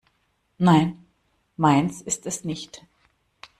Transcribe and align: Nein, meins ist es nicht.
Nein, 0.57 1.05
meins 1.57 2.01
ist 2.01 2.25
es 2.25 2.43
nicht. 2.43 2.83